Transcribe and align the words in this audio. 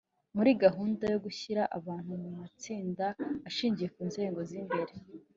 muri 0.35 0.49
gahunda 0.63 1.03
yo 1.13 1.19
gushyira 1.25 1.63
abantu 1.77 2.11
mu 2.23 2.29
matsinda 2.39 3.05
ashingiye 3.49 3.87
ku 3.95 4.01
nzego 4.09 4.39
z’imibereho 4.49 5.05